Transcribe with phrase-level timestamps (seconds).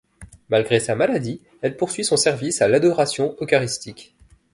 [0.49, 4.15] Malgré sa maladie, elle poursuit son service à l'adoration eucharistique.